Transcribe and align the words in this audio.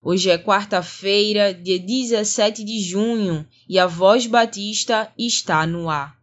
Hoje 0.00 0.30
é 0.30 0.38
quarta-feira, 0.38 1.52
dia 1.52 1.76
17 1.76 2.62
de 2.62 2.80
junho, 2.80 3.44
e 3.68 3.80
a 3.80 3.86
Voz 3.86 4.26
Batista 4.26 5.12
está 5.18 5.66
no 5.66 5.90
ar. 5.90 6.16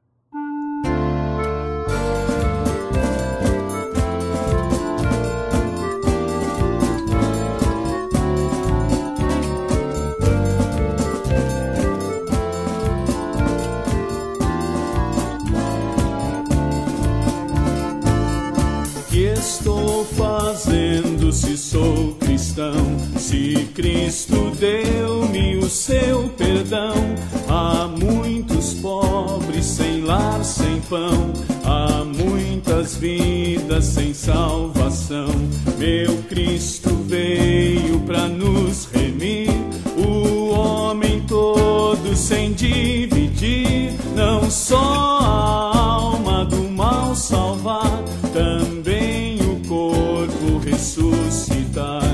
que 19.10 19.28
estou 19.28 20.04
fazendo 20.04 21.32
se 21.32 21.58
sou 21.58 22.25
cristão? 22.56 23.20
Se 23.20 23.68
Cristo 23.74 24.52
deu-me 24.58 25.58
o 25.58 25.70
seu 25.70 26.30
perdão, 26.30 26.96
há 27.50 27.88
muitos 27.88 28.74
pobres 28.76 29.66
sem 29.66 30.02
lar, 30.02 30.44
sem 30.44 30.80
pão, 30.90 31.34
há 31.66 32.04
muitas 32.06 32.96
vidas 32.96 33.86
sem 33.86 34.14
salvação. 34.14 35.28
Meu 35.78 36.16
Cristo 36.30 36.90
veio 37.06 38.00
para 38.02 38.28
nos 38.28 38.86
remir, 38.86 39.50
o 39.98 40.50
homem 40.52 41.22
todo 41.28 42.16
sem 42.16 42.54
dividir, 42.54 43.94
não 44.16 44.50
só 44.50 45.20
a 45.22 45.78
alma 45.78 46.46
do 46.46 46.70
mal 46.70 47.14
salvar, 47.16 48.02
também 48.34 49.40
o 49.42 49.68
corpo 49.68 50.58
ressuscitar. 50.64 52.05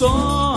Não 0.00 0.47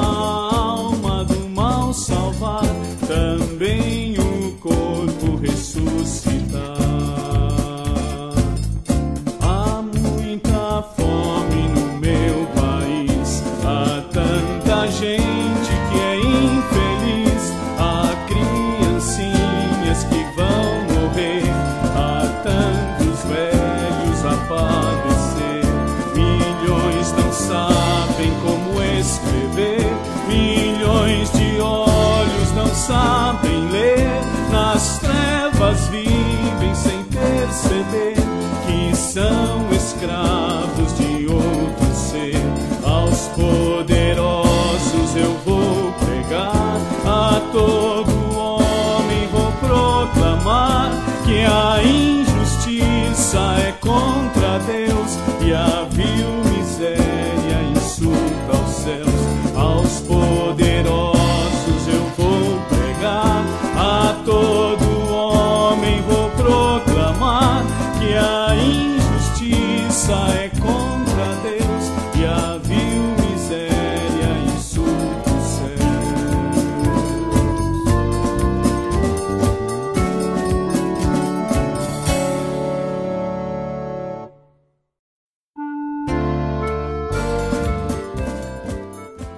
que 51.81 52.10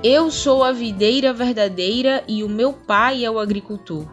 Eu 0.03 0.30
sou 0.30 0.66
a 0.66 0.74
videira 0.74 1.31
verdadeira 1.31 2.25
e 2.28 2.44
o 2.44 2.50
meu 2.50 2.74
pai 2.74 3.24
é 3.24 3.31
o 3.31 3.40
agricultor. 3.40 4.06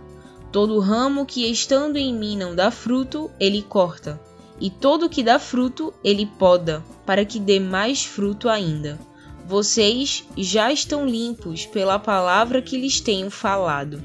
Todo 0.52 0.78
ramo 0.78 1.26
que 1.26 1.50
estando 1.50 1.96
em 1.96 2.14
mim 2.14 2.36
não 2.36 2.54
dá 2.54 2.70
fruto, 2.70 3.28
ele 3.40 3.60
corta, 3.60 4.20
e 4.60 4.70
todo 4.70 5.08
que 5.08 5.20
dá 5.20 5.40
fruto, 5.40 5.92
ele 6.04 6.26
poda, 6.26 6.84
para 7.04 7.24
que 7.24 7.40
dê 7.40 7.58
mais 7.58 8.04
fruto 8.04 8.48
ainda. 8.48 9.00
Vocês 9.44 10.24
já 10.36 10.72
estão 10.72 11.04
limpos 11.04 11.66
pela 11.66 11.98
palavra 11.98 12.62
que 12.62 12.76
lhes 12.76 13.00
tenho 13.00 13.28
falado. 13.28 14.00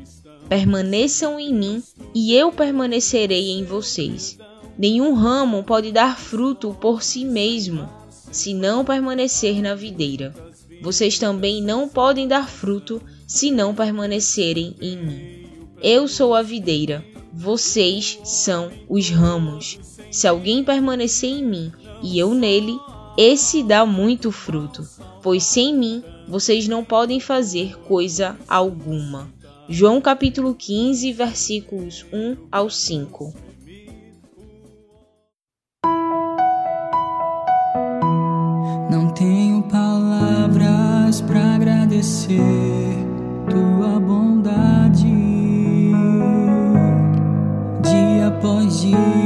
Permaneçam 0.50 1.40
em 1.40 1.53
mim, 1.53 1.84
e 2.16 2.34
eu 2.34 2.51
permanecerei 2.51 3.51
em 3.51 3.63
vocês. 3.63 4.40
Nenhum 4.75 5.13
ramo 5.13 5.63
pode 5.63 5.91
dar 5.91 6.18
fruto 6.18 6.75
por 6.81 7.03
si 7.03 7.24
mesmo, 7.24 7.88
se 8.31 8.56
não 8.56 8.84
permanecer 8.84 9.62
na 9.62 9.75
videira. 9.75 10.44
Vocês 10.85 11.18
também 11.18 11.63
não 11.63 11.90
podem 11.90 12.28
dar 12.28 12.47
fruto 12.47 13.01
se 13.25 13.50
não 13.50 13.73
permanecerem 13.73 14.75
em 14.79 14.96
mim. 14.96 15.47
Eu 15.81 16.07
sou 16.07 16.35
a 16.35 16.44
videira, 16.44 17.03
vocês 17.34 18.19
são 18.23 18.72
os 18.88 19.09
ramos. 19.09 19.79
Se 20.12 20.28
alguém 20.28 20.63
permanecer 20.63 21.31
em 21.31 21.44
mim 21.44 21.72
e 22.03 22.19
eu 22.19 22.35
nele, 22.35 22.78
esse 23.18 23.63
dá 23.63 23.84
muito 23.84 24.31
fruto, 24.31 24.88
pois 25.24 25.41
sem 25.44 25.75
mim 25.75 26.03
vocês 26.28 26.68
não 26.68 26.84
podem 26.84 27.19
fazer 27.19 27.79
coisa 27.79 28.38
alguma. 28.47 29.28
João 29.68 30.00
capítulo 30.00 30.53
15, 30.53 31.12
versículos 31.13 32.06
1 32.13 32.38
ao 32.51 32.69
5. 32.69 33.34
Agradecer 42.05 43.07
tua 43.49 43.99
bondade. 43.99 45.07
Dia 47.81 48.27
após 48.27 48.81
dia 48.81 49.25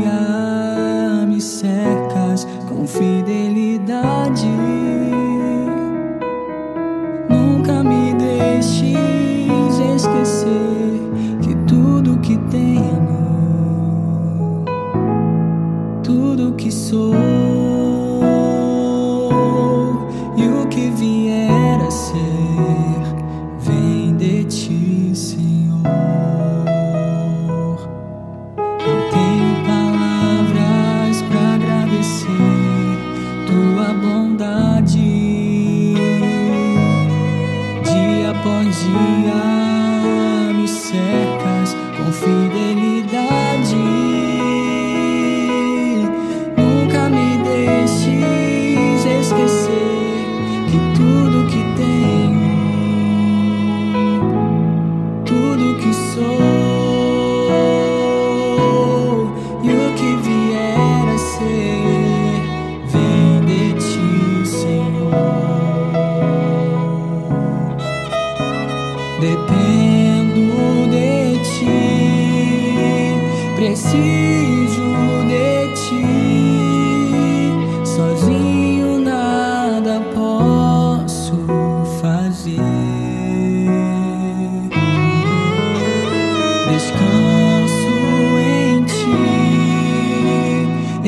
descanso 86.79 87.91
em 88.39 88.85
ti. 88.85 89.11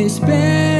Espero 0.02 0.71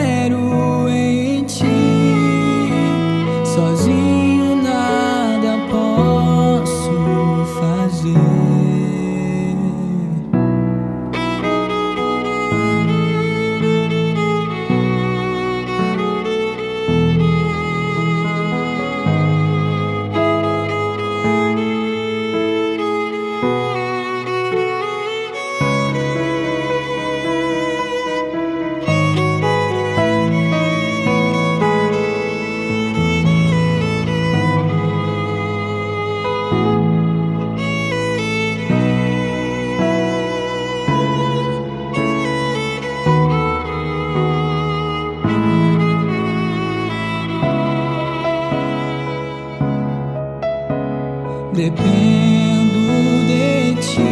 dependo 51.62 53.28
de 53.28 53.76
ti. 53.82 54.12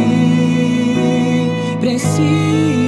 Preciso 1.80 2.79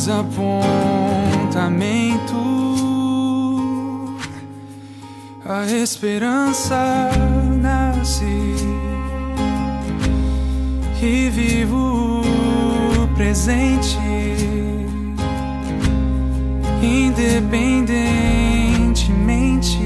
Desapontamento 0.04 2.36
a 5.46 5.64
esperança 5.64 7.10
nasce 7.62 8.26
e 11.02 11.30
vivo 11.30 12.22
o 12.22 13.08
presente, 13.14 13.96
independentemente 16.82 19.78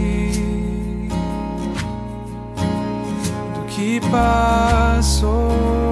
do 3.54 3.60
que 3.68 4.00
passou, 4.10 5.87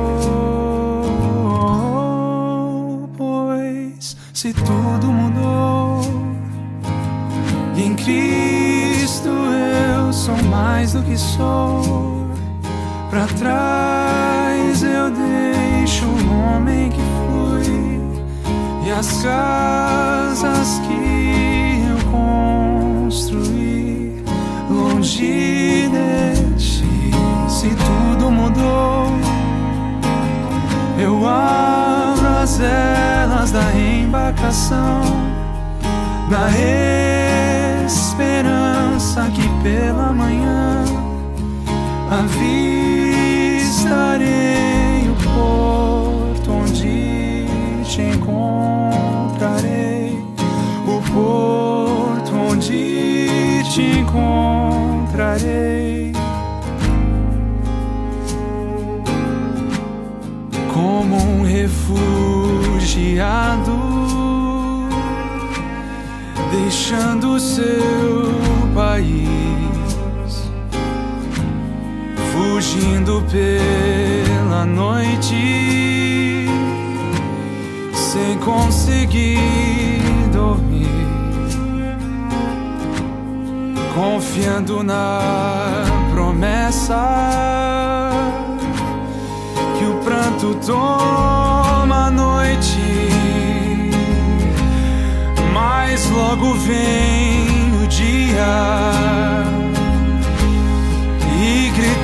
mais 10.87 10.93
do 10.93 11.03
que 11.03 11.17
sou. 11.17 12.31
Para 13.11 13.27
trás 13.39 14.83
eu 14.85 15.11
deixo 15.11 16.05
o 16.05 16.33
homem 16.39 16.91
que 16.91 17.01
fui 17.27 18.01
e 18.87 18.91
as 18.93 19.21
casas 19.23 20.81
que 20.87 21.83
eu 21.91 21.99
construí 23.01 24.23
longe 24.71 25.89
de 25.89 26.55
ti. 26.57 27.11
Se 27.49 27.69
tudo 27.71 28.31
mudou, 28.31 29.11
eu 30.99 31.27
abro 31.27 32.29
as 32.43 32.59
velas 32.59 33.51
da 33.51 33.75
embarcação 33.75 35.03
na 36.31 36.49
esperança 37.87 39.29
que 39.35 39.49
pela 39.63 40.13
manhã 40.13 40.66
avistarei 42.19 43.11
o 45.11 45.17
porto 45.23 46.53
onde 46.53 47.47
te 47.85 48.03
encontrarei, 48.03 50.19
o 50.87 51.03
porto 51.13 52.35
onde 52.35 53.63
te 53.71 53.99
encontrarei. 53.99 56.15
Como 60.73 61.17
um 61.17 61.43
refugiado 61.43 63.27
deixando 66.51 67.39
seu 67.39 68.33
país, 68.75 69.36
fugindo 73.07 73.23
pela 73.31 74.67
noite, 74.67 76.49
sem 77.95 78.37
conseguir 78.39 80.03
dormir, 80.33 80.89
confiando 83.95 84.83
na 84.83 85.85
promessa 86.11 88.11
que 89.79 89.85
o 89.85 89.95
pranto 90.05 90.57
toma 90.67 92.07
a 92.07 92.11
noite. 92.11 92.81
Mas 95.55 96.11
logo 96.11 96.55
vem 96.55 97.83
o 97.83 97.87
dia 97.87 99.66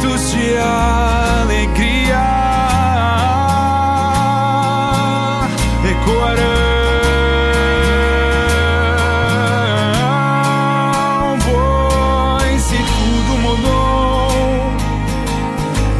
gritos 0.02 0.32
de 0.32 0.56
alegria. 0.58 2.18
Ecoarão, 5.88 6.42
pois 11.44 12.62
se 12.62 12.76
tudo 12.76 13.38
mudou. 13.38 14.72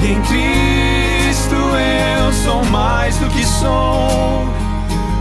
E 0.03 0.13
em 0.13 0.21
Cristo 0.23 1.55
eu 1.55 2.33
sou 2.33 2.65
mais 2.67 3.17
do 3.19 3.29
que 3.29 3.45
sou. 3.45 4.49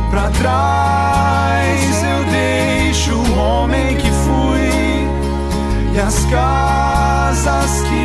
Para 0.10 0.30
trás 0.32 2.04
eu 2.04 2.24
deixo 2.26 3.14
o 3.14 3.38
homem 3.38 3.96
que 3.96 4.10
fui. 4.10 5.08
E 5.94 6.00
as 6.00 6.26
casas 6.26 7.84
que 7.84 8.01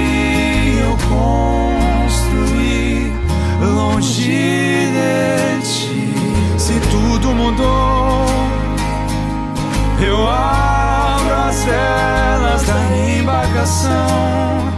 embarcação 13.26 14.70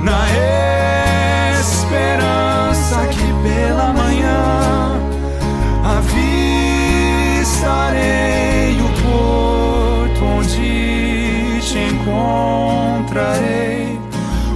na 0.00 0.24
esperança 1.60 3.06
que 3.08 3.30
pela 3.42 3.92
manhã 3.92 4.98
avistarei 5.84 6.40
o 8.80 8.88
porto 9.02 10.24
onde 10.24 11.60
te 11.60 11.78
encontrarei. 11.92 14.00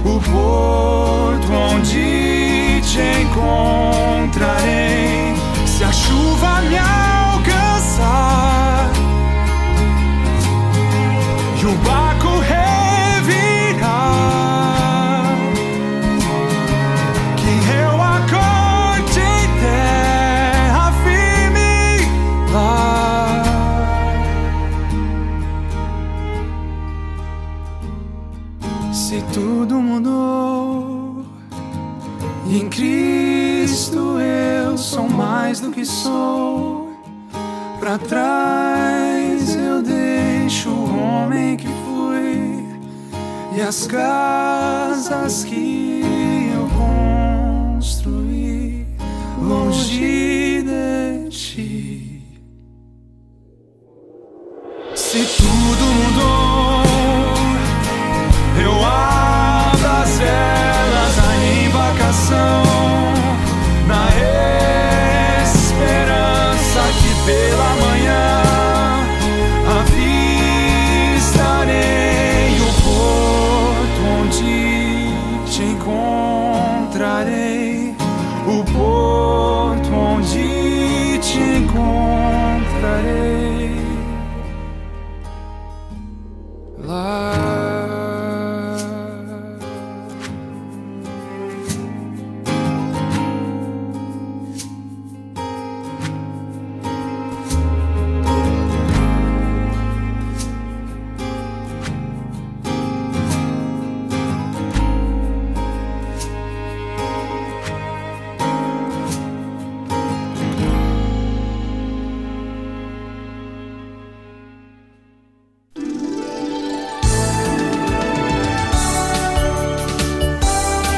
O 0.03 0.19
porto 0.19 1.53
onde 1.53 2.81
te 2.81 3.21
encontrarei. 3.21 5.35
Se 5.67 5.83
a 5.83 5.91
chuva 5.91 6.61
me 6.61 6.79
alcançar 6.79 8.34
Cristo 33.65 34.19
eu 34.19 34.77
sou 34.77 35.09
mais 35.09 35.59
do 35.59 35.71
que 35.71 35.83
sou. 35.83 36.91
Pra 37.79 37.97
trás 37.97 39.55
eu 39.55 39.81
deixo 39.81 40.69
o 40.69 40.95
homem 40.95 41.57
que 41.57 41.65
fui 41.65 42.63
e 43.57 43.61
as 43.63 43.87
casas 43.87 45.43
que 45.45 46.03
eu 46.53 46.69
construí 47.79 48.85
longe 49.41 50.54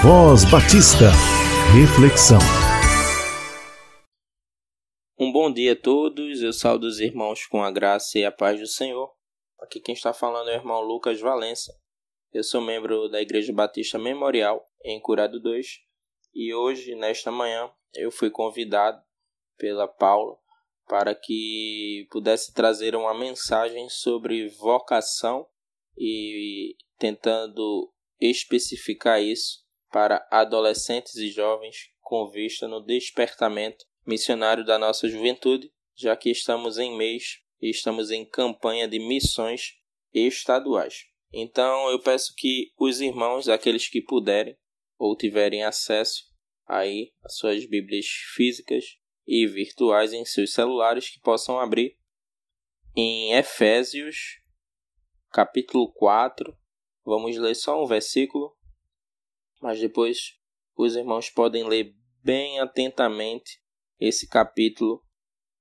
Voz 0.08 0.50
Batista. 0.50 1.12
Reflexão. 1.76 2.40
Um 5.20 5.34
bom 5.34 5.52
dia 5.52 5.74
a 5.74 5.76
todos, 5.76 6.42
eu 6.42 6.54
saúdo 6.54 6.88
os 6.88 7.02
irmãos 7.02 7.46
com 7.46 7.62
a 7.62 7.70
graça 7.70 8.18
e 8.18 8.24
a 8.24 8.32
paz 8.32 8.58
do 8.58 8.68
Senhor. 8.68 9.14
Aqui 9.60 9.82
quem 9.82 9.94
está 9.94 10.14
falando 10.14 10.50
é 10.50 10.54
o 10.54 10.60
irmão 10.62 10.80
Lucas 10.80 11.20
Valença. 11.20 11.74
Eu 12.32 12.42
sou 12.42 12.62
membro 12.62 13.10
da 13.10 13.22
Igreja 13.22 13.52
Batista 13.52 14.00
Memorial, 14.00 14.66
em 14.82 14.98
Curado 15.02 15.42
2, 15.42 15.68
e 16.34 16.54
hoje, 16.54 16.96
nesta 16.96 17.30
manhã, 17.30 17.70
eu 17.94 18.10
fui 18.10 18.30
convidado 18.30 19.02
pela 19.58 19.90
Paula 19.90 20.38
para 20.88 21.14
que 21.14 22.08
pudesse 22.10 22.54
trazer 22.54 22.96
uma 22.96 23.14
mensagem 23.14 23.90
sobre 23.90 24.48
vocação 24.52 25.46
e 25.98 26.78
tentando 26.98 27.92
especificar 28.22 29.22
isso 29.22 29.66
para 29.91 30.27
adolescentes 30.32 31.15
e 31.15 31.29
jovens 31.29 31.91
com 32.01 32.29
vista 32.29 32.67
no 32.67 32.82
despertamento 32.82 33.86
missionário 34.06 34.65
da 34.65 34.79
nossa 34.79 35.10
juventude, 35.10 35.72
já 35.96 36.15
que 36.15 36.29
estamos 36.29 36.77
em 36.77 36.96
mês 36.96 37.41
e 37.62 37.70
estamos 37.70 38.12
em 38.12 38.25
campanha 38.25 38.88
de 38.88 39.00
missões 39.00 39.74
estaduais. 40.13 41.06
Então 41.32 41.89
eu 41.89 42.00
peço 42.00 42.34
que 42.38 42.72
os 42.77 43.01
irmãos, 43.01 43.50
aqueles 43.50 43.88
que 43.89 44.01
puderem 44.01 44.58
ou 44.98 45.15
tiverem 45.15 45.63
acesso 45.63 46.24
aí 46.65 47.12
às 47.24 47.38
suas 47.38 47.65
Bíblias 47.65 48.06
físicas 48.36 48.86
e 49.25 49.46
virtuais 49.46 50.13
em 50.13 50.24
seus 50.24 50.53
celulares, 50.53 51.10
que 51.10 51.20
possam 51.20 51.60
abrir 51.60 51.98
em 52.96 53.34
Efésios, 53.34 54.41
capítulo 55.32 55.91
4. 55.94 56.58
Vamos 57.06 57.38
ler 57.38 57.56
só 57.56 57.82
um 57.84 57.86
versículo 57.86 58.56
mas 59.62 59.80
depois 59.80 60.38
os 60.76 60.96
irmãos 60.96 61.30
podem 61.30 61.68
ler 61.68 61.96
bem 62.24 62.60
atentamente 62.60 63.60
esse 64.00 64.28
capítulo 64.28 65.04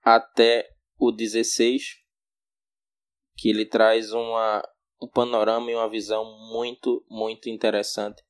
até 0.02 0.68
o 0.98 1.10
16, 1.10 1.82
que 3.36 3.50
ele 3.50 3.66
traz 3.66 4.12
uma, 4.12 4.62
um 5.00 5.08
panorama 5.08 5.70
e 5.70 5.74
uma 5.74 5.88
visão 5.88 6.24
muito, 6.50 7.04
muito 7.08 7.48
interessante 7.48 8.22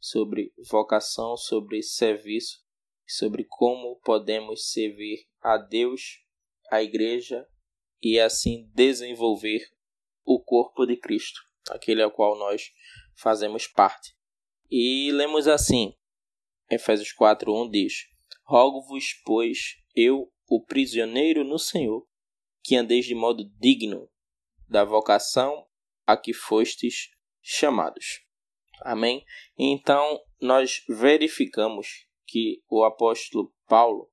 sobre 0.00 0.52
vocação, 0.70 1.36
sobre 1.36 1.82
serviço, 1.82 2.62
sobre 3.06 3.44
como 3.44 3.98
podemos 4.00 4.70
servir 4.70 5.26
a 5.40 5.56
Deus, 5.56 6.20
a 6.70 6.82
igreja 6.82 7.46
e 8.02 8.20
assim 8.20 8.70
desenvolver 8.74 9.60
o 10.24 10.42
corpo 10.42 10.86
de 10.86 10.96
Cristo, 10.96 11.40
aquele 11.70 12.02
ao 12.02 12.10
qual 12.10 12.38
nós 12.38 12.70
fazemos 13.16 13.66
parte. 13.66 14.14
E 14.76 15.12
lemos 15.12 15.46
assim: 15.46 15.94
Efésios 16.68 17.14
4:1 17.14 17.70
diz: 17.70 18.08
Rogo-vos, 18.44 19.14
pois, 19.24 19.76
eu, 19.94 20.32
o 20.48 20.64
prisioneiro 20.64 21.44
no 21.44 21.60
Senhor, 21.60 22.04
que 22.60 22.74
andeis 22.74 23.06
de 23.06 23.14
modo 23.14 23.44
digno 23.60 24.10
da 24.68 24.82
vocação 24.82 25.64
a 26.04 26.16
que 26.16 26.32
fostes 26.32 27.10
chamados. 27.40 28.26
Amém? 28.80 29.24
Então, 29.56 30.20
nós 30.40 30.82
verificamos 30.88 32.08
que 32.26 32.60
o 32.68 32.82
apóstolo 32.82 33.54
Paulo, 33.68 34.10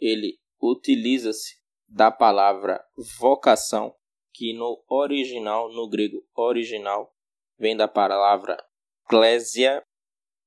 ele 0.00 0.40
utiliza-se 0.60 1.54
da 1.86 2.10
palavra 2.10 2.84
vocação, 3.20 3.94
que 4.34 4.52
no 4.54 4.82
original, 4.88 5.72
no 5.72 5.88
grego 5.88 6.28
original, 6.34 7.14
vem 7.56 7.76
da 7.76 7.86
palavra 7.86 8.58
eclésia, 9.04 9.86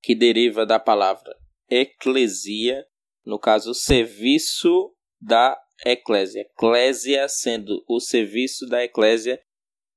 que 0.04 0.14
deriva 0.14 0.66
da 0.66 0.78
palavra 0.78 1.34
eclesia, 1.70 2.86
no 3.26 3.40
caso, 3.40 3.74
serviço 3.74 4.94
da 5.20 5.58
eclésia. 5.86 6.42
Eclésia 6.42 7.28
sendo 7.28 7.84
o 7.88 8.00
serviço 8.00 8.68
da 8.68 8.84
eclésia 8.84 9.40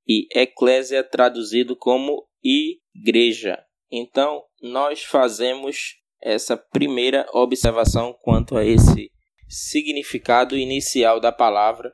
e 0.06 0.28
eclésia 0.32 1.02
traduzido 1.02 1.76
como 1.76 2.26
igreja. 2.42 3.58
Então, 3.90 4.42
nós 4.62 5.02
fazemos 5.02 5.96
essa 6.22 6.56
primeira 6.56 7.26
observação 7.32 8.16
quanto 8.22 8.56
a 8.56 8.64
esse 8.64 9.10
significado 9.48 10.56
inicial 10.56 11.20
da 11.20 11.30
palavra, 11.30 11.92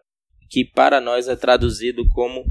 que 0.49 0.65
para 0.65 1.01
nós 1.01 1.29
é 1.29 1.37
traduzido 1.37 2.07
como 2.11 2.45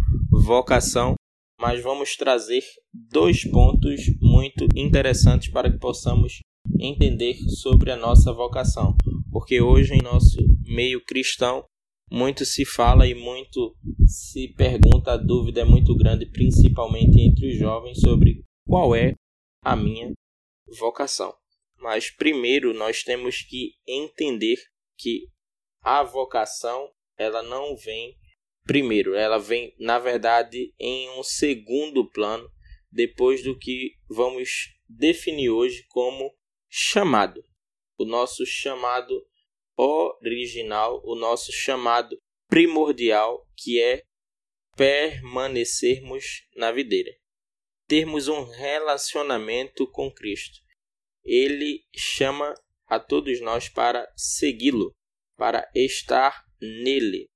vocação, 0.45 1.15
mas 1.61 1.79
vamos 1.79 2.15
trazer 2.15 2.63
dois 2.91 3.43
pontos 3.43 4.01
muito 4.19 4.67
interessantes 4.75 5.51
para 5.51 5.71
que 5.71 5.77
possamos 5.77 6.39
entender 6.79 7.35
sobre 7.61 7.91
a 7.91 7.95
nossa 7.95 8.33
vocação. 8.33 8.97
Porque 9.31 9.61
hoje, 9.61 9.93
em 9.93 10.01
nosso 10.01 10.39
meio 10.65 11.05
cristão, 11.05 11.63
muito 12.11 12.45
se 12.45 12.65
fala 12.65 13.05
e 13.05 13.13
muito 13.13 13.75
se 14.07 14.47
pergunta, 14.55 15.11
a 15.11 15.17
dúvida 15.17 15.61
é 15.61 15.63
muito 15.63 15.95
grande, 15.95 16.25
principalmente 16.25 17.21
entre 17.21 17.51
os 17.51 17.59
jovens, 17.59 17.99
sobre 17.99 18.43
qual 18.65 18.95
é 18.95 19.13
a 19.63 19.75
minha 19.75 20.11
vocação. 20.79 21.31
Mas 21.77 22.09
primeiro 22.09 22.73
nós 22.73 23.03
temos 23.03 23.43
que 23.43 23.73
entender 23.87 24.57
que 24.97 25.27
a 25.83 26.01
vocação 26.01 26.89
ela 27.19 27.43
não 27.43 27.75
vem 27.75 28.15
primeiro, 28.65 29.15
ela 29.15 29.37
vem 29.37 29.75
na 29.79 29.99
verdade 29.99 30.73
em 30.79 31.09
um 31.11 31.23
segundo 31.23 32.09
plano 32.09 32.49
depois 32.91 33.43
do 33.43 33.57
que 33.57 33.95
vamos 34.09 34.69
definir 34.87 35.49
hoje 35.49 35.85
como 35.89 36.33
chamado. 36.69 37.43
O 37.97 38.05
nosso 38.05 38.45
chamado 38.45 39.25
original, 39.77 41.01
o 41.05 41.15
nosso 41.15 41.51
chamado 41.51 42.17
primordial, 42.47 43.47
que 43.55 43.81
é 43.81 44.03
permanecermos 44.75 46.47
na 46.55 46.71
videira. 46.71 47.11
Termos 47.87 48.27
um 48.27 48.43
relacionamento 48.43 49.87
com 49.87 50.11
Cristo. 50.11 50.59
Ele 51.23 51.83
chama 51.95 52.53
a 52.87 52.99
todos 52.99 53.39
nós 53.41 53.69
para 53.69 54.11
segui-lo, 54.15 54.93
para 55.37 55.69
estar 55.75 56.45
nele, 56.59 57.30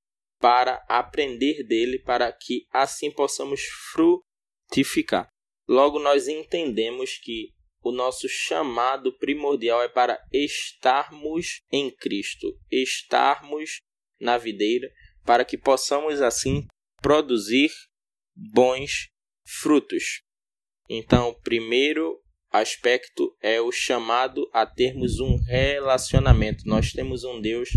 para 0.45 0.85
aprender 0.87 1.63
dele, 1.63 1.97
para 1.97 2.31
que 2.31 2.67
assim 2.71 3.09
possamos 3.09 3.61
frutificar. 3.91 5.27
Logo, 5.67 5.97
nós 5.97 6.27
entendemos 6.27 7.17
que 7.17 7.49
o 7.81 7.91
nosso 7.91 8.29
chamado 8.29 9.11
primordial 9.17 9.81
é 9.81 9.89
para 9.89 10.23
estarmos 10.31 11.63
em 11.71 11.89
Cristo, 11.89 12.55
estarmos 12.71 13.79
na 14.21 14.37
videira, 14.37 14.87
para 15.25 15.43
que 15.43 15.57
possamos 15.57 16.21
assim 16.21 16.67
produzir 17.01 17.71
bons 18.35 19.07
frutos. 19.47 20.21
Então, 20.87 21.29
o 21.29 21.41
primeiro 21.41 22.21
aspecto 22.51 23.35
é 23.41 23.59
o 23.59 23.71
chamado 23.71 24.47
a 24.53 24.63
termos 24.63 25.19
um 25.19 25.37
relacionamento. 25.47 26.67
Nós 26.67 26.91
temos 26.91 27.23
um 27.23 27.41
Deus 27.41 27.69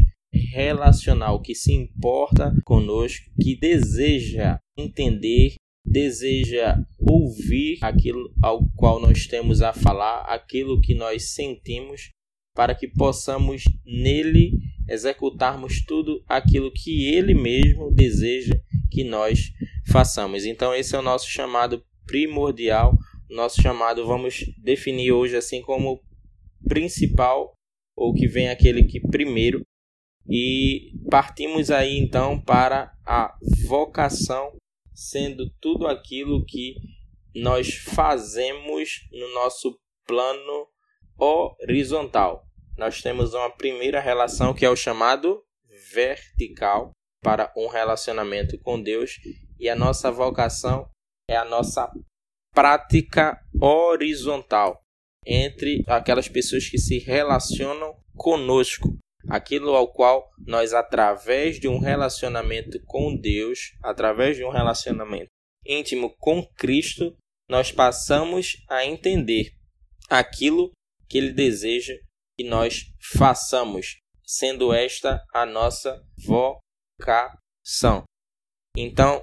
relacional 0.52 1.40
que 1.40 1.54
se 1.54 1.72
importa 1.72 2.54
conosco, 2.64 3.26
que 3.40 3.56
deseja 3.56 4.58
entender, 4.76 5.54
deseja 5.84 6.76
ouvir 6.98 7.78
aquilo 7.82 8.32
ao 8.42 8.68
qual 8.76 9.00
nós 9.00 9.26
temos 9.26 9.62
a 9.62 9.72
falar, 9.72 10.22
aquilo 10.22 10.80
que 10.80 10.94
nós 10.94 11.30
sentimos, 11.34 12.10
para 12.54 12.74
que 12.74 12.88
possamos 12.88 13.62
nele 13.84 14.52
executarmos 14.88 15.84
tudo 15.84 16.22
aquilo 16.26 16.72
que 16.72 17.06
ele 17.06 17.34
mesmo 17.34 17.92
deseja 17.92 18.54
que 18.90 19.04
nós 19.04 19.52
façamos. 19.86 20.44
Então 20.44 20.74
esse 20.74 20.94
é 20.94 20.98
o 20.98 21.02
nosso 21.02 21.28
chamado 21.28 21.84
primordial, 22.06 22.96
nosso 23.28 23.60
chamado 23.60 24.06
vamos 24.06 24.44
definir 24.62 25.12
hoje 25.12 25.36
assim 25.36 25.60
como 25.60 26.00
principal 26.66 27.52
ou 27.94 28.14
que 28.14 28.26
vem 28.26 28.48
aquele 28.48 28.84
que 28.84 29.00
primeiro 29.00 29.62
e 30.28 30.92
partimos 31.10 31.70
aí 31.70 31.98
então 31.98 32.40
para 32.40 32.92
a 33.06 33.34
vocação, 33.66 34.56
sendo 34.94 35.48
tudo 35.60 35.86
aquilo 35.86 36.44
que 36.44 36.74
nós 37.34 37.74
fazemos 37.74 39.08
no 39.10 39.32
nosso 39.34 39.78
plano 40.06 40.68
horizontal. 41.16 42.46
Nós 42.76 43.00
temos 43.00 43.32
uma 43.32 43.50
primeira 43.50 44.00
relação 44.00 44.54
que 44.54 44.64
é 44.64 44.70
o 44.70 44.76
chamado 44.76 45.42
vertical 45.92 46.92
para 47.22 47.52
um 47.56 47.66
relacionamento 47.66 48.58
com 48.58 48.80
Deus 48.80 49.18
e 49.58 49.68
a 49.68 49.74
nossa 49.74 50.10
vocação 50.10 50.88
é 51.28 51.36
a 51.36 51.44
nossa 51.44 51.90
prática 52.54 53.38
horizontal 53.60 54.80
entre 55.26 55.84
aquelas 55.86 56.28
pessoas 56.28 56.68
que 56.68 56.78
se 56.78 56.98
relacionam 56.98 57.96
conosco 58.14 58.98
aquilo 59.28 59.74
ao 59.74 59.92
qual 59.92 60.28
nós, 60.46 60.72
através 60.72 61.60
de 61.60 61.68
um 61.68 61.78
relacionamento 61.78 62.80
com 62.86 63.16
Deus, 63.16 63.76
através 63.82 64.36
de 64.36 64.44
um 64.44 64.50
relacionamento 64.50 65.28
íntimo 65.66 66.14
com 66.18 66.46
Cristo, 66.56 67.14
nós 67.48 67.70
passamos 67.70 68.56
a 68.68 68.84
entender 68.84 69.52
aquilo 70.08 70.70
que 71.08 71.18
Ele 71.18 71.32
deseja 71.32 71.94
que 72.36 72.44
nós 72.44 72.84
façamos, 73.16 73.98
sendo 74.24 74.72
esta 74.72 75.24
a 75.34 75.44
nossa 75.44 76.00
vocação. 76.24 78.04
Então, 78.76 79.20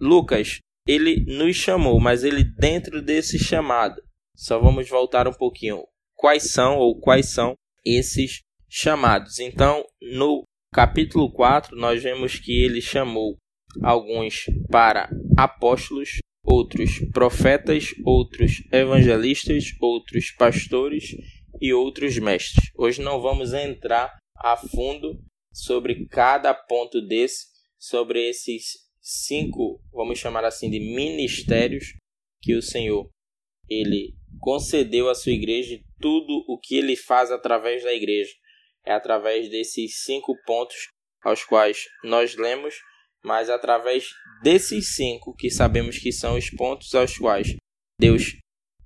Lucas, 0.00 0.58
ele 0.86 1.24
nos 1.26 1.54
chamou, 1.54 2.00
mas 2.00 2.24
ele 2.24 2.42
dentro 2.42 3.02
desse 3.02 3.38
chamado, 3.38 4.02
só 4.34 4.58
vamos 4.58 4.88
voltar 4.88 5.28
um 5.28 5.32
pouquinho. 5.32 5.84
Quais 6.16 6.50
são 6.50 6.78
ou 6.78 6.98
quais 6.98 7.28
são 7.28 7.54
esses 7.84 8.40
chamados. 8.68 9.38
Então, 9.38 9.84
no 10.00 10.42
capítulo 10.72 11.32
4, 11.32 11.76
nós 11.76 12.02
vemos 12.02 12.38
que 12.38 12.64
ele 12.64 12.80
chamou 12.80 13.36
alguns 13.82 14.44
para 14.70 15.08
apóstolos, 15.36 16.18
outros 16.44 16.98
profetas, 17.12 17.94
outros 18.04 18.62
evangelistas, 18.72 19.64
outros 19.80 20.30
pastores 20.32 21.14
e 21.60 21.72
outros 21.72 22.18
mestres. 22.18 22.70
Hoje 22.76 23.02
não 23.02 23.20
vamos 23.20 23.52
entrar 23.52 24.16
a 24.36 24.56
fundo 24.56 25.18
sobre 25.52 26.06
cada 26.06 26.54
ponto 26.54 27.00
desse, 27.00 27.46
sobre 27.78 28.28
esses 28.28 28.88
cinco, 29.00 29.80
vamos 29.92 30.18
chamar 30.18 30.44
assim 30.44 30.70
de 30.70 30.78
ministérios 30.78 31.94
que 32.42 32.54
o 32.54 32.62
Senhor 32.62 33.08
ele 33.68 34.14
concedeu 34.40 35.08
à 35.08 35.14
sua 35.14 35.32
igreja 35.32 35.80
tudo 36.00 36.44
o 36.46 36.58
que 36.58 36.76
ele 36.76 36.96
faz 36.96 37.30
através 37.30 37.82
da 37.82 37.92
igreja 37.92 38.32
é 38.84 38.92
através 38.92 39.50
desses 39.50 40.02
cinco 40.02 40.36
pontos 40.46 40.88
aos 41.22 41.44
quais 41.44 41.84
nós 42.04 42.36
lemos, 42.36 42.74
mas 43.22 43.50
através 43.50 44.08
desses 44.42 44.94
cinco 44.94 45.34
que 45.34 45.50
sabemos 45.50 45.98
que 45.98 46.12
são 46.12 46.36
os 46.36 46.50
pontos 46.50 46.94
aos 46.94 47.16
quais 47.18 47.56
Deus 48.00 48.36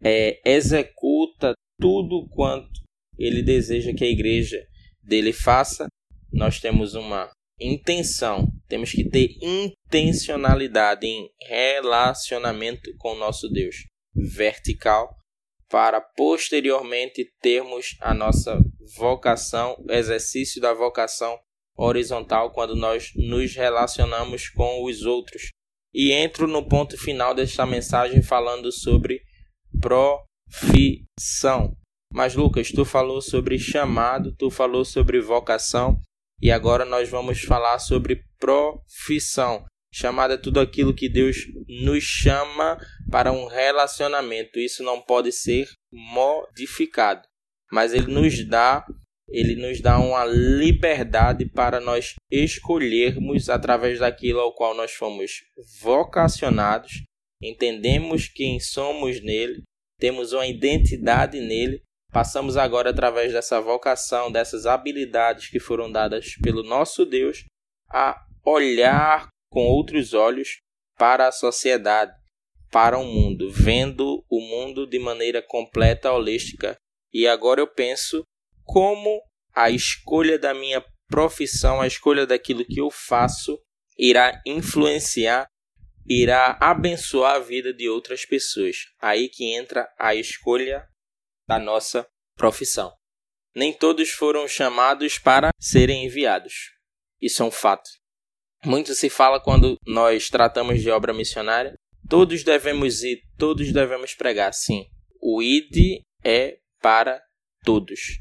é, 0.03 0.41
executa 0.45 1.53
tudo 1.81 2.29
quanto 2.31 2.81
Ele 3.19 3.43
deseja 3.43 3.93
que 3.95 4.05
a 4.05 4.09
igreja 4.09 4.59
dele 5.03 5.33
faça, 5.33 5.87
nós 6.33 6.61
temos 6.61 6.95
uma 6.95 7.31
intenção, 7.61 8.47
temos 8.69 8.91
que 8.93 9.09
ter 9.09 9.29
intencionalidade 9.41 11.07
em 11.07 11.29
relacionamento 11.43 12.91
com 12.99 13.13
o 13.13 13.19
nosso 13.19 13.49
Deus 13.49 13.85
vertical 14.15 15.17
para 15.73 16.03
posteriormente 16.03 17.33
termos 17.41 17.97
a 17.99 18.13
nossa 18.13 18.61
vocação, 18.95 19.75
o 19.79 19.91
exercício 19.91 20.61
da 20.61 20.75
vocação 20.75 21.41
horizontal 21.75 22.53
quando 22.53 22.77
nós 22.77 23.11
nos 23.17 23.57
relacionamos 23.57 24.51
com 24.51 24.85
os 24.85 25.07
outros. 25.07 25.49
E 25.95 26.13
entro 26.13 26.47
no 26.47 26.69
ponto 26.69 26.99
final 26.99 27.35
desta 27.35 27.65
mensagem 27.65 28.23
falando 28.23 28.71
sobre 28.71 29.23
profissão. 29.81 31.75
Mas 32.13 32.35
Lucas, 32.35 32.71
tu 32.71 32.85
falou 32.85 33.23
sobre 33.23 33.59
chamado, 33.59 34.37
tu 34.37 34.51
falou 34.51 34.85
sobre 34.85 35.23
vocação 35.23 35.99
e 36.39 36.51
agora 36.51 36.85
nós 36.85 37.09
vamos 37.09 37.41
falar 37.41 37.79
sobre 37.79 38.23
profissão. 38.39 39.65
Chamada 39.93 40.35
é 40.35 40.39
tudo 40.39 40.59
aquilo 40.59 40.95
que 40.95 41.09
Deus 41.09 41.37
nos 41.69 42.03
chama 42.03 42.79
para 43.11 43.31
um 43.31 43.47
relacionamento. 43.47 44.59
Isso 44.59 44.83
não 44.83 45.03
pode 45.03 45.31
ser 45.31 45.69
modificado, 45.93 47.23
mas 47.71 47.93
ele 47.93 48.07
nos 48.07 48.43
dá 48.49 48.87
ele 49.29 49.55
nos 49.57 49.81
dá 49.81 49.99
uma 49.99 50.27
liberdade 50.27 51.47
para 51.47 51.81
nós 51.81 52.15
escolhermos 52.31 53.49
através 53.49 53.99
daquilo 53.99 54.41
ao 54.41 54.55
qual 54.55 54.75
nós 54.75 54.93
fomos 54.93 55.43
vocacionados, 55.81 57.03
entendemos 57.41 58.29
quem 58.29 58.61
somos 58.61 59.23
nele, 59.23 59.63
temos 59.99 60.33
uma 60.35 60.47
identidade 60.47 61.41
nele, 61.41 61.81
passamos 62.13 62.59
agora 62.59 62.91
através 62.91 63.33
dessa 63.33 63.59
vocação, 63.59 64.31
dessas 64.31 64.67
habilidades 64.67 65.49
que 65.49 65.59
foram 65.59 65.91
dadas 65.91 66.35
pelo 66.43 66.63
nosso 66.63 67.07
Deus, 67.07 67.45
a 67.89 68.23
olhar 68.45 69.29
com 69.53 69.67
outros 69.67 70.15
olhos 70.15 70.61
para 70.99 71.29
a 71.29 71.33
sociedade, 71.33 72.13
para 72.71 72.99
o 72.99 73.05
mundo, 73.05 73.51
vendo 73.51 74.25
o 74.29 74.41
mundo 74.41 74.87
de 74.87 74.99
maneira 74.99 75.43
completa, 75.43 76.11
holística. 76.11 76.77
E 77.13 77.27
agora 77.27 77.61
eu 77.61 77.67
penso 77.67 78.25
como 78.65 79.21
a 79.55 79.71
escolha 79.71 80.39
da 80.39 80.55
minha 80.55 80.83
profissão, 81.07 81.81
a 81.81 81.87
escolha 81.87 82.27
daquilo 82.27 82.65
que 82.65 82.81
eu 82.81 82.91
faço, 82.91 83.61
irá 83.99 84.41
influenciar 84.47 85.47
irá 86.07 86.59
abençoar 86.61 87.37
a 87.37 87.39
vida 87.39 87.73
de 87.73 87.89
outras 87.89 88.25
pessoas. 88.25 88.87
Aí 89.01 89.29
que 89.29 89.55
entra 89.55 89.89
a 89.99 90.15
escolha 90.15 90.87
da 91.49 91.59
nossa 91.59 92.07
profissão. 92.37 92.93
Nem 93.55 93.73
todos 93.73 94.11
foram 94.11 94.49
chamados 94.49 95.19
para 95.19 95.51
serem 95.61 96.07
enviados. 96.07 96.73
Isso 97.21 97.43
é 97.43 97.47
um 97.47 97.51
fato. 97.51 97.89
Muito 98.65 98.95
se 98.95 99.11
fala 99.11 99.41
quando 99.41 99.77
nós 99.85 100.29
tratamos 100.29 100.81
de 100.81 100.91
obra 100.91 101.13
missionária. 101.13 101.75
Todos 102.09 102.45
devemos 102.45 103.03
ir, 103.03 103.23
todos 103.37 103.73
devemos 103.73 104.15
pregar. 104.15 104.53
Sim, 104.55 104.87
o 105.21 105.43
ID 105.43 106.03
é 106.25 106.59
para 106.81 107.21
todos. 107.65 108.19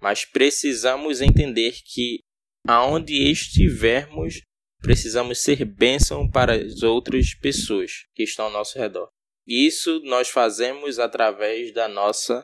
Mas 0.00 0.24
precisamos 0.24 1.20
entender 1.20 1.74
que 1.84 2.20
aonde 2.66 3.30
estivermos, 3.30 4.40
precisamos 4.80 5.42
ser 5.42 5.64
bênção 5.64 6.28
para 6.28 6.54
as 6.54 6.82
outras 6.82 7.34
pessoas 7.34 8.06
que 8.14 8.22
estão 8.22 8.46
ao 8.46 8.52
nosso 8.52 8.78
redor. 8.78 9.08
Isso 9.46 10.00
nós 10.04 10.28
fazemos 10.28 10.98
através 10.98 11.72
da 11.72 11.88
nossa 11.88 12.42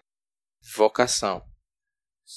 vocação, 0.75 1.43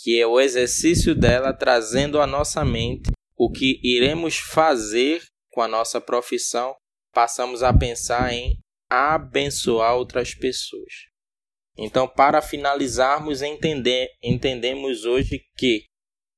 que 0.02 0.19
é 0.19 0.26
o 0.26 0.39
exercício 0.39 1.13
dela 1.15 1.54
trazendo 1.54 2.21
à 2.21 2.28
nossa 2.28 2.63
mente 2.63 3.12
o 3.43 3.49
que 3.49 3.80
iremos 3.84 4.38
fazer 4.38 5.23
com 5.49 5.63
a 5.63 5.67
nossa 5.67 5.99
profissão, 5.99 6.75
passamos 7.12 7.63
a 7.63 7.73
pensar 7.73 8.32
em 8.32 8.60
abençoar 8.88 9.95
outras 9.95 10.36
pessoas. 10.36 10.93
Então, 11.75 12.08
para 12.08 12.39
finalizarmos, 12.39 13.41
entender, 13.41 14.10
entendemos 14.21 15.06
hoje 15.06 15.41
que 15.58 15.86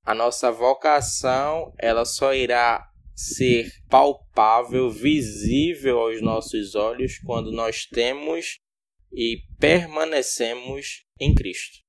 a 0.06 0.16
nossa 0.16 0.50
vocação 0.50 1.74
ela 1.78 2.06
só 2.06 2.34
irá 2.34 2.89
ser 3.13 3.70
palpável, 3.89 4.89
visível 4.89 6.00
aos 6.00 6.22
nossos 6.22 6.74
olhos 6.74 7.20
quando 7.20 7.52
nós 7.52 7.86
temos 7.86 8.60
e 9.12 9.42
permanecemos 9.60 11.04
em 11.20 11.36
Cristo. 11.36 11.80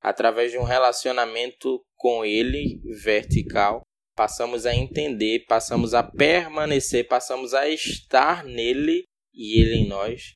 Através 0.00 0.50
de 0.50 0.56
um 0.56 0.64
relacionamento 0.64 1.84
com 1.94 2.24
Ele 2.24 2.80
vertical, 3.04 3.82
passamos 4.14 4.66
a 4.66 4.74
entender, 4.74 5.44
passamos 5.46 5.94
a 5.94 6.02
permanecer, 6.02 7.06
passamos 7.08 7.54
a 7.54 7.68
estar 7.68 8.44
nele 8.44 9.04
e 9.32 9.60
Ele 9.60 9.76
em 9.76 9.88
nós. 9.88 10.34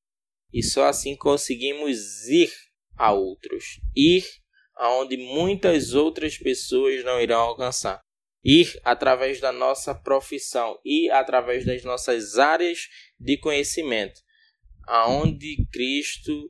E 0.53 0.63
só 0.63 0.87
assim 0.87 1.17
conseguimos 1.17 2.27
ir 2.29 2.51
a 2.97 3.13
outros, 3.13 3.81
ir 3.95 4.25
aonde 4.75 5.17
muitas 5.17 5.95
outras 5.95 6.39
pessoas 6.39 7.05
não 7.05 7.21
irão 7.21 7.41
alcançar 7.41 8.01
ir 8.47 8.81
através 8.85 9.41
da 9.41 9.51
nossa 9.51 9.93
profissão, 9.93 10.79
ir 10.85 11.11
através 11.11 11.67
das 11.67 11.83
nossas 11.83 12.39
áreas 12.39 12.89
de 13.19 13.37
conhecimento, 13.37 14.21
aonde 14.87 15.67
Cristo 15.73 16.49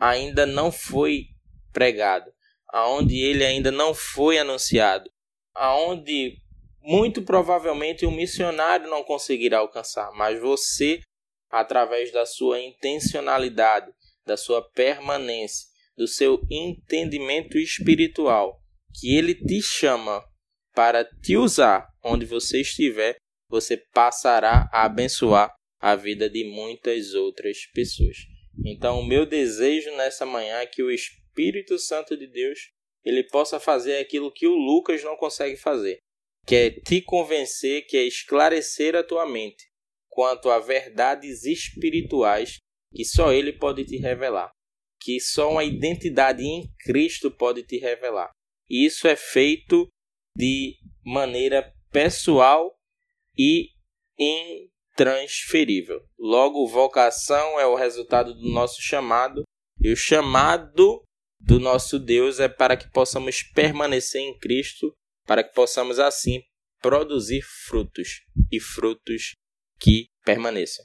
ainda 0.00 0.46
não 0.46 0.72
foi 0.72 1.26
pregado, 1.70 2.32
aonde 2.72 3.14
ele 3.18 3.44
ainda 3.44 3.70
não 3.70 3.92
foi 3.92 4.38
anunciado, 4.38 5.10
aonde 5.54 6.38
muito 6.88 7.20
provavelmente 7.20 8.06
o 8.06 8.10
missionário 8.10 8.88
não 8.88 9.04
conseguirá 9.04 9.58
alcançar, 9.58 10.10
mas 10.12 10.40
você, 10.40 11.00
através 11.50 12.10
da 12.10 12.24
sua 12.24 12.58
intencionalidade, 12.62 13.92
da 14.24 14.38
sua 14.38 14.66
permanência, 14.70 15.66
do 15.98 16.08
seu 16.08 16.40
entendimento 16.50 17.58
espiritual, 17.58 18.58
que 18.98 19.14
ele 19.14 19.34
te 19.34 19.60
chama 19.60 20.24
para 20.74 21.04
te 21.04 21.36
usar 21.36 21.86
onde 22.02 22.24
você 22.24 22.62
estiver, 22.62 23.16
você 23.50 23.76
passará 23.92 24.66
a 24.72 24.86
abençoar 24.86 25.54
a 25.78 25.94
vida 25.94 26.30
de 26.30 26.42
muitas 26.44 27.12
outras 27.12 27.66
pessoas. 27.74 28.16
Então, 28.64 29.00
o 29.00 29.06
meu 29.06 29.26
desejo 29.26 29.90
nessa 29.94 30.24
manhã 30.24 30.60
é 30.60 30.66
que 30.66 30.82
o 30.82 30.90
Espírito 30.90 31.78
Santo 31.78 32.16
de 32.16 32.26
Deus 32.26 32.58
ele 33.04 33.24
possa 33.24 33.60
fazer 33.60 33.98
aquilo 33.98 34.32
que 34.32 34.46
o 34.46 34.54
Lucas 34.54 35.04
não 35.04 35.16
consegue 35.16 35.56
fazer, 35.56 35.98
que 36.48 36.54
é 36.54 36.70
te 36.70 37.02
convencer, 37.02 37.86
que 37.86 37.94
é 37.94 38.04
esclarecer 38.04 38.96
a 38.96 39.04
tua 39.04 39.26
mente 39.26 39.66
quanto 40.08 40.48
a 40.50 40.58
verdades 40.58 41.44
espirituais 41.44 42.56
que 42.94 43.04
só 43.04 43.30
ele 43.30 43.52
pode 43.52 43.84
te 43.84 43.98
revelar, 43.98 44.50
que 44.98 45.20
só 45.20 45.50
uma 45.50 45.62
identidade 45.62 46.42
em 46.42 46.66
Cristo 46.80 47.30
pode 47.30 47.62
te 47.64 47.76
revelar. 47.76 48.30
E 48.66 48.86
isso 48.86 49.06
é 49.06 49.14
feito 49.14 49.88
de 50.34 50.78
maneira 51.04 51.70
pessoal 51.92 52.74
e 53.36 53.68
intransferível. 54.18 56.02
Logo, 56.18 56.66
vocação 56.66 57.60
é 57.60 57.66
o 57.66 57.74
resultado 57.74 58.32
do 58.32 58.48
nosso 58.50 58.80
chamado, 58.80 59.42
e 59.80 59.92
o 59.92 59.96
chamado 59.96 61.02
do 61.38 61.60
nosso 61.60 61.98
Deus 61.98 62.40
é 62.40 62.48
para 62.48 62.74
que 62.74 62.90
possamos 62.90 63.42
permanecer 63.42 64.22
em 64.22 64.36
Cristo, 64.38 64.94
para 65.28 65.44
que 65.44 65.54
possamos 65.54 65.98
assim 65.98 66.40
produzir 66.80 67.42
frutos 67.42 68.22
e 68.50 68.58
frutos 68.58 69.34
que 69.78 70.06
permaneçam. 70.24 70.84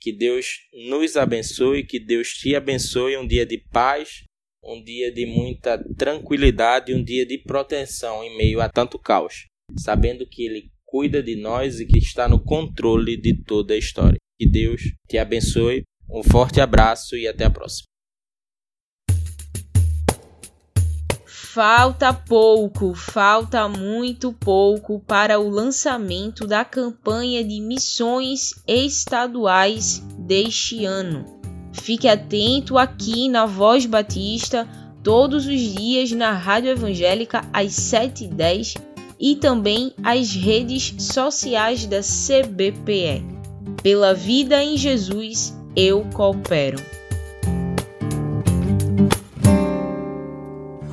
Que 0.00 0.12
Deus 0.12 0.60
nos 0.88 1.16
abençoe, 1.16 1.84
que 1.84 1.98
Deus 1.98 2.28
te 2.28 2.54
abençoe 2.54 3.16
um 3.16 3.26
dia 3.26 3.44
de 3.44 3.58
paz, 3.58 4.22
um 4.62 4.82
dia 4.82 5.12
de 5.12 5.26
muita 5.26 5.82
tranquilidade, 5.96 6.94
um 6.94 7.02
dia 7.02 7.26
de 7.26 7.38
proteção 7.38 8.22
em 8.22 8.36
meio 8.36 8.60
a 8.60 8.68
tanto 8.68 9.00
caos, 9.00 9.48
sabendo 9.76 10.28
que 10.28 10.44
Ele 10.44 10.70
cuida 10.84 11.20
de 11.20 11.34
nós 11.34 11.80
e 11.80 11.86
que 11.86 11.98
está 11.98 12.28
no 12.28 12.40
controle 12.40 13.16
de 13.16 13.42
toda 13.42 13.74
a 13.74 13.78
história. 13.78 14.18
Que 14.38 14.48
Deus 14.48 14.82
te 15.08 15.18
abençoe, 15.18 15.82
um 16.08 16.22
forte 16.22 16.60
abraço 16.60 17.16
e 17.16 17.26
até 17.26 17.44
a 17.44 17.50
próxima. 17.50 17.91
Falta 21.54 22.14
pouco, 22.14 22.94
falta 22.94 23.68
muito 23.68 24.32
pouco 24.32 25.00
para 25.00 25.38
o 25.38 25.50
lançamento 25.50 26.46
da 26.46 26.64
campanha 26.64 27.44
de 27.44 27.60
missões 27.60 28.54
estaduais 28.66 30.02
deste 30.16 30.86
ano. 30.86 31.26
Fique 31.74 32.08
atento 32.08 32.78
aqui 32.78 33.28
na 33.28 33.44
Voz 33.44 33.84
Batista 33.84 34.66
todos 35.02 35.44
os 35.46 35.60
dias 35.60 36.10
na 36.12 36.32
Rádio 36.32 36.70
Evangélica 36.70 37.42
às 37.52 37.72
7h10 37.72 38.80
e 39.20 39.36
também 39.36 39.92
as 40.02 40.34
redes 40.34 40.94
sociais 41.00 41.84
da 41.84 42.00
CBPE. 42.00 43.26
Pela 43.82 44.14
vida 44.14 44.64
em 44.64 44.78
Jesus, 44.78 45.54
eu 45.76 46.02
coopero. 46.14 47.01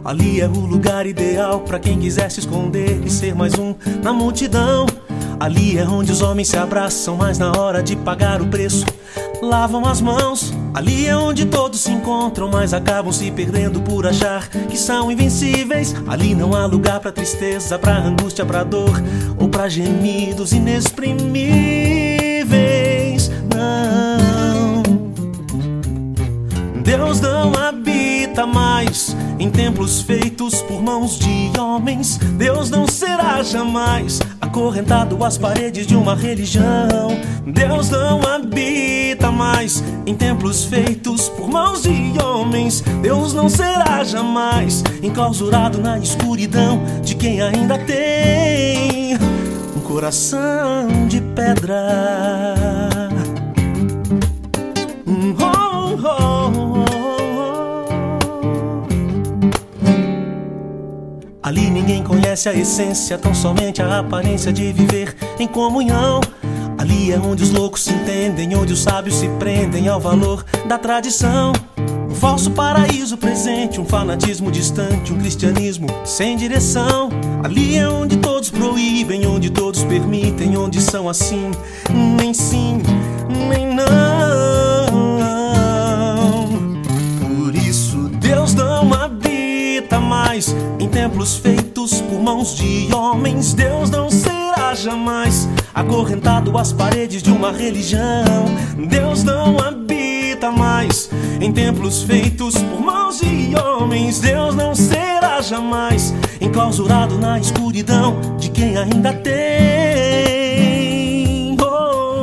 Ali 0.09 0.41
é 0.41 0.47
o 0.47 0.65
lugar 0.65 1.05
ideal 1.05 1.59
para 1.59 1.77
quem 1.77 1.99
quiser 1.99 2.31
se 2.31 2.39
esconder 2.39 2.99
e 3.05 3.11
ser 3.11 3.35
mais 3.35 3.53
um 3.59 3.75
na 4.01 4.11
multidão. 4.11 4.87
Ali 5.39 5.77
é 5.77 5.87
onde 5.87 6.11
os 6.11 6.23
homens 6.23 6.47
se 6.47 6.57
abraçam, 6.57 7.15
mas 7.15 7.37
na 7.37 7.55
hora 7.55 7.83
de 7.83 7.95
pagar 7.95 8.41
o 8.41 8.47
preço, 8.47 8.83
lavam 9.39 9.85
as 9.85 10.01
mãos. 10.01 10.51
Ali 10.73 11.05
é 11.05 11.15
onde 11.15 11.45
todos 11.45 11.81
se 11.81 11.91
encontram, 11.91 12.49
mas 12.49 12.73
acabam 12.73 13.13
se 13.13 13.29
perdendo 13.29 13.81
por 13.81 14.07
achar 14.07 14.49
que 14.49 14.75
são 14.75 15.11
invencíveis. 15.11 15.93
Ali 16.07 16.33
não 16.33 16.55
há 16.55 16.65
lugar 16.65 16.99
para 16.99 17.11
tristeza, 17.11 17.77
para 17.77 17.99
angústia, 17.99 18.43
para 18.43 18.63
dor 18.63 18.99
ou 19.37 19.47
para 19.47 19.69
gemidos 19.69 20.53
inexprimíveis. 20.53 23.29
Não, 23.55 24.81
Deus 26.81 27.21
não 27.21 27.51
habita 28.39 28.45
mais 28.45 29.15
em 29.37 29.49
templos 29.49 30.01
feitos 30.01 30.61
por 30.61 30.81
mãos 30.81 31.19
de 31.19 31.51
homens. 31.59 32.17
Deus 32.37 32.69
não 32.69 32.87
será 32.87 33.43
jamais 33.43 34.19
acorrentado 34.39 35.21
às 35.23 35.37
paredes 35.37 35.85
de 35.85 35.95
uma 35.95 36.15
religião. 36.15 37.19
Deus 37.45 37.89
não 37.89 38.21
habita 38.21 39.31
mais 39.31 39.83
em 40.05 40.15
templos 40.15 40.63
feitos 40.63 41.27
por 41.29 41.49
mãos 41.49 41.83
de 41.83 42.13
homens. 42.23 42.81
Deus 43.01 43.33
não 43.33 43.49
será 43.49 44.03
jamais 44.03 44.83
enclausurado 45.03 45.79
na 45.79 45.99
escuridão 45.99 46.81
de 47.03 47.15
quem 47.15 47.41
ainda 47.41 47.77
tem 47.79 49.17
um 49.75 49.81
coração 49.81 51.07
de 51.07 51.19
pedra. 51.19 52.58
Ali 61.49 61.67
ninguém 61.67 62.03
conhece 62.03 62.47
a 62.47 62.53
essência, 62.53 63.17
tão 63.17 63.33
somente 63.33 63.81
a 63.81 63.97
aparência 63.97 64.53
de 64.53 64.71
viver 64.71 65.15
em 65.39 65.47
comunhão. 65.47 66.21
Ali 66.77 67.11
é 67.11 67.17
onde 67.17 67.41
os 67.41 67.49
loucos 67.49 67.85
se 67.85 67.91
entendem, 67.91 68.55
onde 68.55 68.71
os 68.71 68.83
sábios 68.83 69.15
se 69.15 69.27
prendem 69.39 69.87
ao 69.87 69.99
valor 69.99 70.45
da 70.67 70.77
tradição. 70.77 71.51
Um 72.07 72.13
falso 72.13 72.51
paraíso 72.51 73.17
presente, 73.17 73.81
um 73.81 73.85
fanatismo 73.85 74.51
distante, 74.51 75.11
um 75.11 75.17
cristianismo 75.17 75.87
sem 76.05 76.37
direção. 76.37 77.09
Ali 77.43 77.77
é 77.77 77.89
onde 77.89 78.17
todos 78.17 78.51
proíbem, 78.51 79.25
onde 79.25 79.49
todos 79.49 79.83
permitem, 79.83 80.55
onde 80.55 80.79
são 80.79 81.09
assim, 81.09 81.49
nem 82.15 82.31
sim, 82.31 82.79
também 83.27 83.65
não. 83.73 84.18
Mais 90.29 90.55
em 90.79 90.87
templos 90.87 91.37
feitos 91.37 92.01
por 92.01 92.21
mãos 92.21 92.55
de 92.55 92.93
homens. 92.93 93.51
Deus 93.55 93.89
não 93.89 94.11
será 94.11 94.75
jamais 94.75 95.49
acorrentado 95.73 96.55
às 96.55 96.71
paredes 96.71 97.23
de 97.23 97.31
uma 97.31 97.51
religião. 97.51 98.45
Deus 98.87 99.23
não 99.23 99.57
habita 99.57 100.51
mais 100.51 101.09
em 101.41 101.51
templos 101.51 102.03
feitos 102.03 102.53
por 102.59 102.79
mãos 102.79 103.19
de 103.19 103.55
homens. 103.59 104.19
Deus 104.19 104.53
não 104.53 104.75
será 104.75 105.41
jamais 105.41 106.13
enclausurado 106.39 107.17
na 107.17 107.39
escuridão 107.39 108.21
de 108.37 108.49
quem 108.51 108.77
ainda 108.77 109.11
tem 109.11 109.47
oh, 111.59 112.21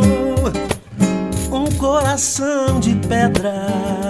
um 1.57 1.67
coração 1.73 2.79
de 2.79 2.95
pedra. 3.09 4.06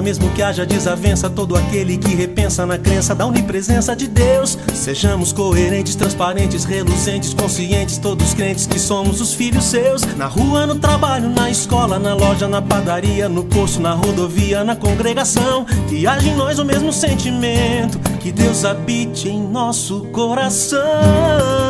Mesmo 0.00 0.30
que 0.30 0.42
haja 0.42 0.64
desavença 0.64 1.28
todo 1.28 1.56
aquele 1.56 1.98
que 1.98 2.14
repensa 2.14 2.64
na 2.64 2.78
crença 2.78 3.14
da 3.14 3.26
onipresença 3.26 3.94
de 3.94 4.06
Deus. 4.06 4.56
Sejamos 4.74 5.32
coerentes, 5.32 5.94
transparentes, 5.94 6.64
reluzentes, 6.64 7.34
conscientes, 7.34 7.98
todos 7.98 8.32
crentes 8.34 8.66
que 8.66 8.78
somos 8.78 9.20
os 9.20 9.34
filhos 9.34 9.64
seus. 9.64 10.02
Na 10.16 10.26
rua, 10.26 10.66
no 10.66 10.76
trabalho, 10.76 11.28
na 11.28 11.50
escola, 11.50 11.98
na 11.98 12.14
loja, 12.14 12.48
na 12.48 12.62
padaria, 12.62 13.28
no 13.28 13.44
posto, 13.44 13.80
na 13.80 13.92
rodovia, 13.92 14.64
na 14.64 14.76
congregação. 14.76 15.64
Que 15.88 16.06
haja 16.06 16.28
em 16.28 16.36
nós 16.36 16.58
o 16.58 16.64
mesmo 16.64 16.92
sentimento, 16.92 17.98
que 18.20 18.32
Deus 18.32 18.64
habite 18.64 19.28
em 19.28 19.40
nosso 19.42 20.00
coração. 20.06 21.61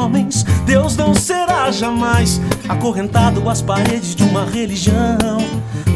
Homens. 0.00 0.44
Deus 0.64 0.96
não 0.96 1.14
será 1.14 1.70
jamais 1.70 2.40
acorrentado 2.68 3.48
às 3.48 3.60
paredes 3.60 4.14
de 4.14 4.22
uma 4.22 4.44
religião. 4.44 5.38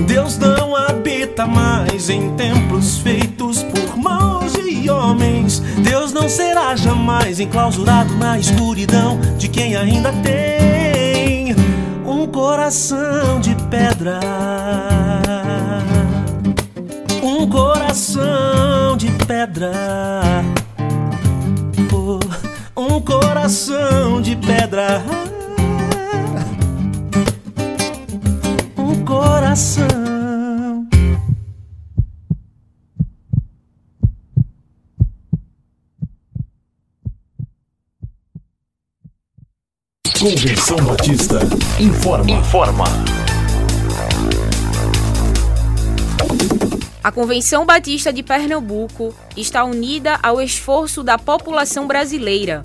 Deus 0.06 0.36
não 0.36 0.76
habita 0.76 1.46
mais 1.46 2.10
em 2.10 2.30
templos 2.36 2.98
feitos 2.98 3.62
por 3.62 3.96
mãos 3.96 4.52
de 4.52 4.90
homens. 4.90 5.60
Deus 5.82 6.12
não 6.12 6.28
será 6.28 6.76
jamais 6.76 7.40
enclausurado 7.40 8.14
na 8.16 8.38
escuridão 8.38 9.18
de 9.38 9.48
quem 9.48 9.76
ainda 9.76 10.12
tem 10.22 11.54
um 12.06 12.26
coração 12.26 13.40
de 13.40 13.54
pedra. 13.70 14.20
Um 17.22 17.48
coração 17.48 18.96
de 18.98 19.10
pedra 19.26 20.44
coração 23.44 24.22
de 24.22 24.36
pedra. 24.36 25.04
Um 28.74 29.04
coração. 29.04 29.84
Convenção 40.18 40.78
Batista 40.78 41.40
informa. 41.78 42.30
Informa. 42.30 42.84
A 47.02 47.12
Convenção 47.12 47.66
Batista 47.66 48.10
de 48.10 48.22
Pernambuco 48.22 49.14
está 49.36 49.64
unida 49.64 50.18
ao 50.22 50.40
esforço 50.40 51.02
da 51.02 51.18
população 51.18 51.86
brasileira. 51.86 52.64